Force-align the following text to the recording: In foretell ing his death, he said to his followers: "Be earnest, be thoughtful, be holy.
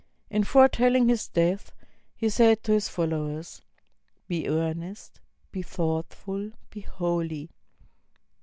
In 0.31 0.43
foretell 0.43 0.95
ing 0.95 1.09
his 1.09 1.27
death, 1.27 1.71
he 2.15 2.27
said 2.27 2.63
to 2.63 2.71
his 2.71 2.89
followers: 2.89 3.61
"Be 4.27 4.49
earnest, 4.49 5.21
be 5.51 5.61
thoughtful, 5.61 6.53
be 6.71 6.81
holy. 6.81 7.51